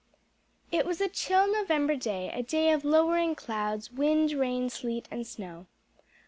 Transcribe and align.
_It 0.75 0.87
was 0.87 0.99
a 0.99 1.07
chill 1.07 1.45
November 1.53 1.95
day, 1.95 2.31
a 2.33 2.41
day 2.41 2.71
of 2.71 2.83
lowering 2.83 3.35
clouds, 3.35 3.91
wind, 3.91 4.31
rain, 4.31 4.67
sleet 4.71 5.07
and 5.11 5.27
snow. 5.27 5.67